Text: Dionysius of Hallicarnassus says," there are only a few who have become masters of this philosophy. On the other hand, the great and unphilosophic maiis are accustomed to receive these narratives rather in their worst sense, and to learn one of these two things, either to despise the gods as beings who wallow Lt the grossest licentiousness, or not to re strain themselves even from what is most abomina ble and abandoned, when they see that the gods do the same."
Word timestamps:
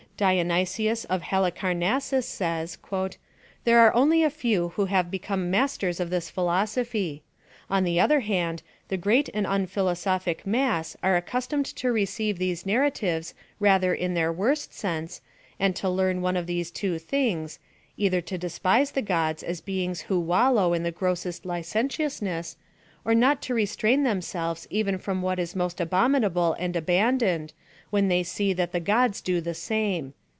Dionysius 0.17 1.03
of 1.05 1.23
Hallicarnassus 1.23 2.27
says," 2.27 2.77
there 3.63 3.79
are 3.79 3.93
only 3.95 4.21
a 4.21 4.29
few 4.29 4.67
who 4.75 4.85
have 4.85 5.09
become 5.09 5.49
masters 5.49 5.99
of 5.99 6.11
this 6.11 6.29
philosophy. 6.29 7.23
On 7.71 7.83
the 7.83 7.99
other 7.99 8.19
hand, 8.19 8.61
the 8.89 8.97
great 8.97 9.29
and 9.33 9.47
unphilosophic 9.47 10.43
maiis 10.43 10.95
are 11.01 11.17
accustomed 11.17 11.65
to 11.65 11.91
receive 11.91 12.37
these 12.37 12.67
narratives 12.67 13.33
rather 13.59 13.95
in 13.95 14.13
their 14.13 14.31
worst 14.31 14.75
sense, 14.75 15.21
and 15.59 15.75
to 15.77 15.89
learn 15.89 16.21
one 16.21 16.37
of 16.37 16.45
these 16.45 16.69
two 16.69 16.99
things, 16.99 17.57
either 17.97 18.21
to 18.21 18.37
despise 18.37 18.91
the 18.91 19.01
gods 19.01 19.41
as 19.41 19.59
beings 19.59 20.01
who 20.01 20.19
wallow 20.19 20.71
Lt 20.75 20.83
the 20.83 20.91
grossest 20.91 21.47
licentiousness, 21.47 22.57
or 23.03 23.15
not 23.15 23.41
to 23.41 23.55
re 23.55 23.65
strain 23.65 24.03
themselves 24.03 24.67
even 24.69 24.95
from 24.99 25.23
what 25.23 25.39
is 25.39 25.55
most 25.55 25.79
abomina 25.79 26.31
ble 26.31 26.53
and 26.59 26.75
abandoned, 26.75 27.51
when 27.89 28.07
they 28.09 28.21
see 28.23 28.53
that 28.53 28.71
the 28.71 28.79
gods 28.79 29.19
do 29.21 29.41
the 29.41 29.53
same." 29.55 30.13